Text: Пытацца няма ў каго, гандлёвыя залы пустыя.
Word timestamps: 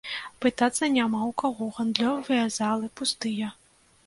Пытацца 0.43 0.87
няма 0.95 1.19
ў 1.29 1.31
каго, 1.41 1.67
гандлёвыя 1.77 2.49
залы 2.57 2.91
пустыя. 3.01 3.53